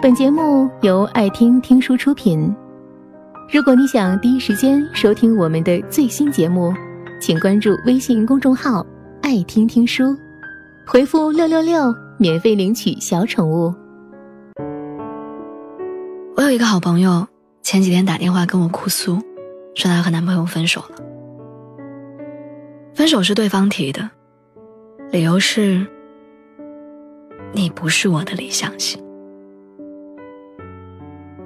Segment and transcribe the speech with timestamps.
[0.00, 2.54] 本节目由爱听听书出品。
[3.52, 6.72] 如果你想第一时间收听我们的最新节目，
[7.20, 8.86] 请关注微信公众号
[9.22, 10.16] “爱听听书”，
[10.86, 13.74] 回复“六六六”免费领取小宠物。
[16.36, 17.26] 我有一个好朋友，
[17.62, 19.16] 前几天打电话跟我哭诉，
[19.74, 20.96] 说她和男朋友分手了。
[22.94, 24.08] 分手是对方提的，
[25.10, 25.84] 理由是。
[27.52, 29.02] 你不是我的理想型。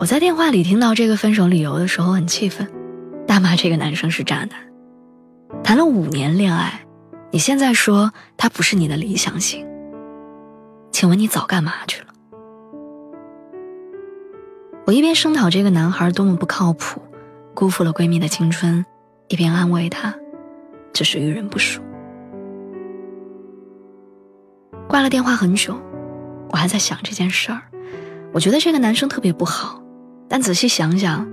[0.03, 2.69] 我在电话里听到这个分手理由的时候很气愤，
[3.25, 4.51] 大骂这个男生是渣男。
[5.63, 6.85] 谈了五年恋爱，
[7.31, 9.65] 你现在说他不是你的理想型，
[10.91, 12.09] 请问你早干嘛去了？
[14.87, 17.01] 我一边声讨这个男孩多么不靠谱，
[17.55, 18.85] 辜负了闺蜜的青春，
[19.29, 20.13] 一边安慰他，
[20.93, 21.81] 只是遇人不淑。
[24.89, 25.81] 挂了电话很久。
[26.51, 27.63] 我还在想这件事儿，
[28.33, 29.81] 我觉得这个男生特别不好，
[30.33, 31.29] 但仔细想想，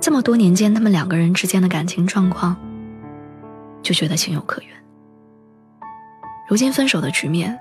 [0.00, 2.56] 这么多年间他们两个人之间的感情状况，
[3.82, 4.70] 就觉得情有可原。
[6.48, 7.58] 如今分手的局面，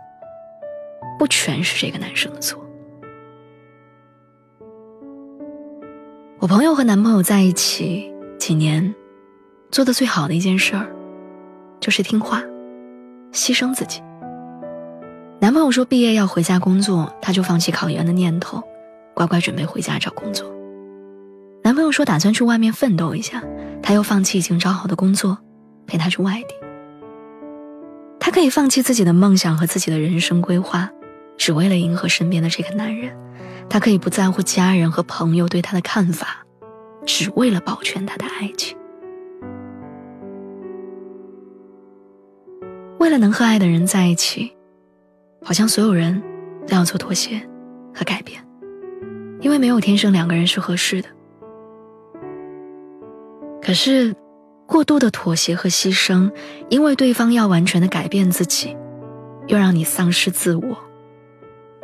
[1.18, 2.64] 不全是这个男生的错。
[6.38, 8.94] 我朋友和男朋友在一起几年，
[9.72, 10.88] 做的最好的一件事儿，
[11.80, 12.40] 就是听话，
[13.32, 14.00] 牺牲自己。
[15.40, 18.62] 男朋友说毕业要回家工作，她就放弃考研的念头，
[19.22, 20.52] 乖乖准备回家找工作。
[21.64, 23.44] 男朋友说打算去外面奋斗一下，
[23.82, 25.38] 她又放弃已经找好的工作，
[25.86, 26.56] 陪他去外地。
[28.20, 30.90] 她可以放弃自己的梦想和自己的人生规划，
[31.38, 33.16] 只为了迎合身边的这个男人。
[33.70, 36.44] 她可以不在乎家人和朋友对她的看法，
[37.06, 38.76] 只为了保全她的爱情。
[42.98, 44.52] 为了能和爱的人在一起。
[45.44, 46.22] 好像所有人
[46.68, 47.42] 都要做妥协
[47.96, 48.40] 和改变，
[49.42, 51.10] 因为没有天生两个人是合适的。
[53.62, 54.16] 可是，
[54.66, 56.32] 过度的妥协和牺牲，
[56.70, 58.78] 因为对方要完全的改变自己，
[59.48, 60.78] 又让你丧失自我，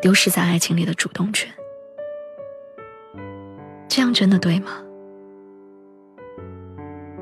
[0.02, 1.52] 丢失在爱情里的主动权。
[3.88, 4.82] 这样真的对吗？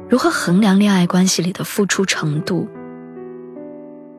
[0.08, 2.68] 如何衡量恋爱关系里的付出程度？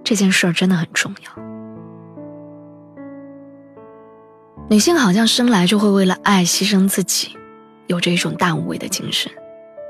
[0.02, 1.45] 这件事儿真的很重要。
[4.69, 7.37] 女性好像生来就会为了爱牺牲自己，
[7.87, 9.31] 有着一种大无畏的精神，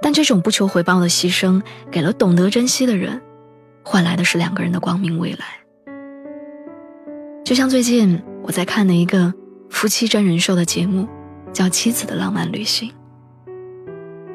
[0.02, 3.18] 但这种不求回报的牺牲，给了懂得珍惜的人，
[3.82, 5.46] 换来的是两个人的光明未来。
[7.42, 9.32] 就像最近我在看的一个
[9.70, 11.08] 夫妻真人秀的节目，
[11.54, 12.90] 叫《妻子的浪漫旅行》。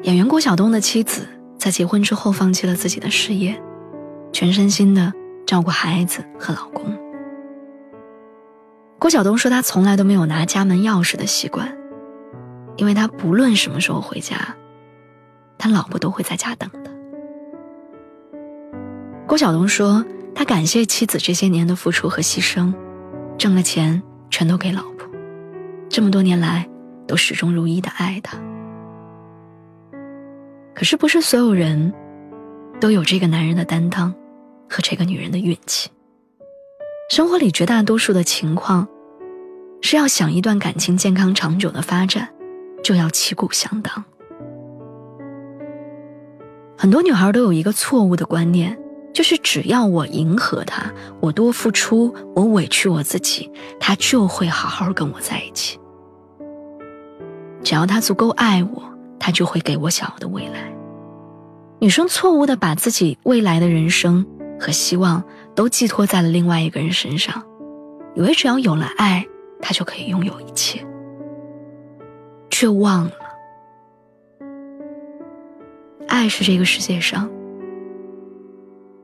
[0.02, 1.24] 演员郭晓东的妻子
[1.56, 3.62] 在结婚之后放弃了自己的事业，
[4.32, 5.12] 全身心的
[5.46, 6.98] 照顾孩子和老公。
[9.02, 11.76] 郭晓东说：“他从来都没有拿家门钥匙的习惯，
[12.76, 14.54] 因为他不论什么时候回家，
[15.58, 16.92] 他老婆都会在家等的。”
[19.26, 20.04] 郭晓东说
[20.36, 22.72] ：“他感谢妻子这些年的付出和牺牲，
[23.36, 25.08] 挣了钱全都给老婆，
[25.88, 26.64] 这么多年来
[27.04, 28.38] 都始终如一的爱他。
[30.76, 31.92] 可是，不是所有人
[32.78, 34.14] 都有这个男人的担当
[34.70, 35.90] 和这个女人的运气。”
[37.08, 38.88] 生活里绝大多数的情况，
[39.82, 42.28] 是要想一段感情健康长久的发展，
[42.82, 44.04] 就要旗鼓相当。
[46.78, 48.78] 很多女孩都有一个错误的观念，
[49.12, 55.78] 就是只要我迎合他，我多付出，我委屈我自己，他就会好好跟我在一起。
[57.62, 58.82] 只要他足够爱我，
[59.18, 60.72] 他就会给我想要的未来。
[61.78, 64.24] 女生错误的把自己未来的人生
[64.58, 65.22] 和希望。
[65.54, 67.44] 都寄托在了另外一个人身上，
[68.14, 69.26] 以为只要有了爱，
[69.60, 70.84] 他就可以拥有一切，
[72.50, 73.12] 却忘了，
[76.08, 77.30] 爱是这个世界上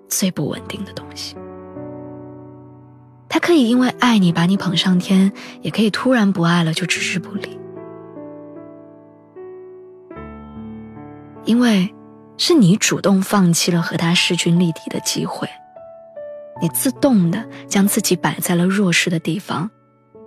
[0.09, 1.37] 最不稳定的东西。
[3.29, 5.31] 他可以因为爱你把你捧上天，
[5.61, 7.61] 也可以突然不爱了就置之不理，
[11.45, 11.95] 因为
[12.39, 15.47] 是你主动放弃了和他势均力敌的机会。
[16.61, 19.71] 你自动的将自己摆在了弱势的地方，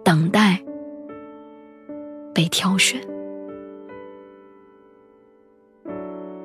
[0.04, 0.62] 等待
[2.34, 3.02] 被挑选。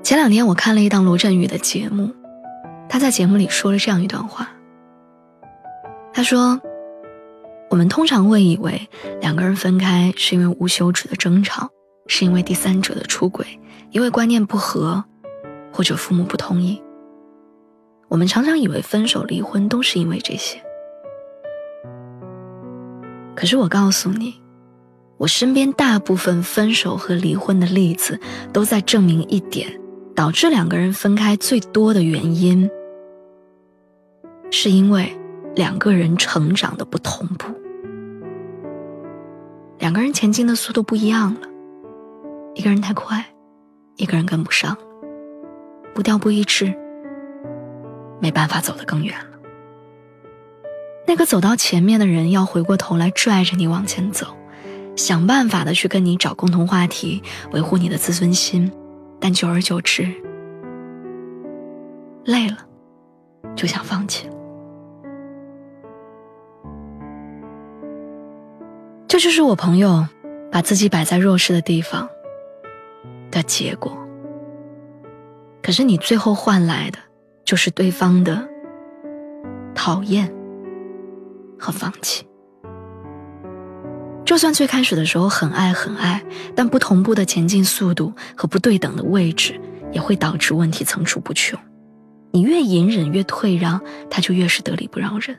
[0.02, 2.14] 前两天我看了一档罗振宇的节目，
[2.88, 4.48] 他在节目里说了这样一段话。
[6.12, 6.60] 他说
[7.68, 8.88] ：“我们通常会以为
[9.20, 11.68] 两个人分开是因为无休止的争吵，
[12.06, 13.44] 是因为第三者的出轨，
[13.90, 15.04] 因为观念不合，
[15.72, 16.82] 或者父母不同意。”
[18.08, 20.62] 我们常常以为分手、离婚都是因为这些，
[23.34, 24.40] 可是我告诉你，
[25.18, 28.18] 我身边大部分分手和离婚的例子，
[28.52, 29.68] 都在证明一点：
[30.14, 32.70] 导致两个人分开最多的原因，
[34.50, 35.10] 是因为
[35.54, 37.46] 两个人成长的不同步，
[39.78, 41.40] 两个人前进的速度不一样了，
[42.54, 43.26] 一个人太快，
[43.96, 44.76] 一个人跟不上，
[45.92, 46.72] 步调不一致，
[48.20, 49.38] 没办法走得更远了。
[51.06, 54.36] 那个走到前面的人要回过头来拽着你往前走。
[54.96, 57.22] 想办法的去跟你找共同话题，
[57.52, 58.72] 维护你的自尊心，
[59.20, 60.10] 但久而久之，
[62.24, 62.56] 累了，
[63.54, 64.26] 就想放弃。
[69.06, 70.08] 这就是我朋友
[70.50, 72.08] 把自己摆在弱势的地方
[73.30, 73.94] 的结果。
[75.62, 76.98] 可是你最后换来的，
[77.46, 78.46] 就是对方的
[79.74, 80.30] 讨厌
[81.58, 82.26] 和放弃。
[84.24, 86.22] 就算最开始的时候很爱很爱，
[86.56, 89.58] 但不同步的前进速度和不对等的位置，
[89.92, 91.58] 也会导致问题层出不穷。
[92.32, 95.38] 你越隐忍越退让，他就越是得理不饶人。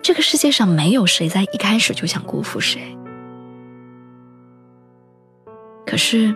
[0.00, 2.96] 这个世界上没有谁在一开始就想辜负谁，
[5.86, 6.34] 可是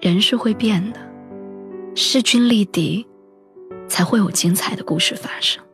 [0.00, 0.98] 人是会变的，
[1.96, 3.06] 势均力敌，
[3.88, 5.64] 才会有精彩的故事发生。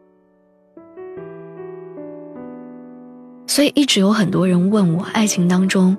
[3.48, 5.98] 所以一直有很多人问我，爱情当中，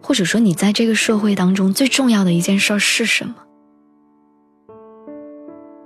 [0.00, 3.34] 或者说你在这个社会当中最重要的一件事是什么？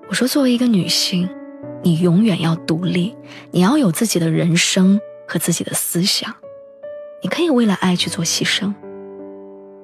[0.09, 1.27] 我说，作为一个女性，
[1.83, 3.17] 你永远要独立，
[3.51, 6.33] 你要有自己的人生和自己的思想，
[7.23, 8.73] 你可以为了爱去做牺牲，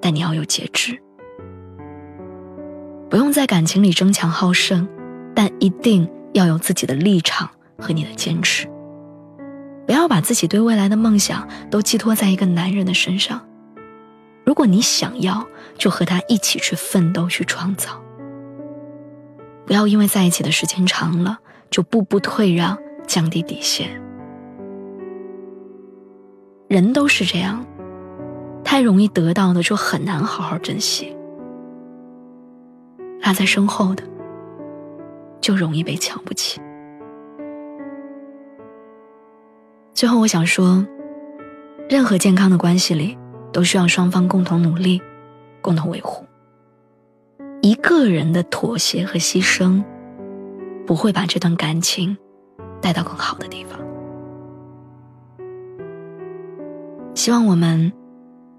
[0.01, 0.99] 但你要有节制，
[3.15, 4.89] 不用在感情里争强好胜，
[5.37, 8.69] 但一定要有自己的立场和你的坚持。
[9.87, 13.41] 不要把自己对未来的梦想都寄托在一个男人的身上。
[14.45, 15.47] 如果你想要，
[15.79, 18.03] 就和他一起去奋斗，去创造。
[19.65, 21.39] 不要因为在一起的时间长了，
[21.71, 22.77] 就步步退让，
[23.07, 23.91] 降低底线。
[26.67, 27.65] 人都是这样，
[28.65, 31.17] 太容易得到的就很难好好珍惜，
[33.25, 34.05] 落在身后的
[35.41, 36.61] 就容易被瞧不起。
[39.95, 40.87] 最后，我想说，
[41.89, 43.17] 任何健康的关系里，
[43.51, 45.01] 都需要双方共同努力，
[45.63, 46.25] 共同维护。
[47.63, 49.83] 一个人的妥协和牺牲，
[50.87, 52.15] 不会把这段感情
[52.83, 53.79] 带到更好的地方。
[57.15, 57.91] 希望我们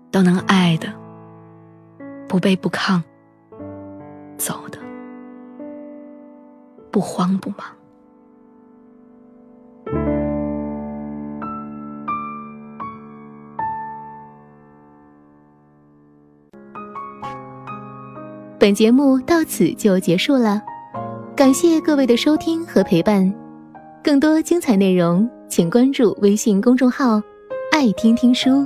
[0.09, 0.91] 都能爱的
[2.27, 2.99] 不卑不亢，
[4.37, 4.79] 走的
[6.91, 7.59] 不慌不忙。
[18.57, 20.59] 本节目到此就结束了，
[21.35, 23.31] 感谢各位的收听和陪伴。
[24.03, 27.21] 更多精彩内容，请关注微信公众号
[27.71, 28.65] “爱听听书”，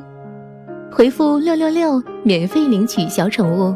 [0.89, 3.75] 回复“六六六”免费领取小宠物。